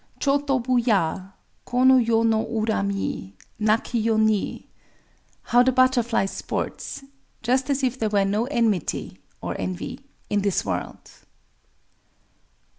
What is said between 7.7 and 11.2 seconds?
if there were no enmity (or "envy") _in this world!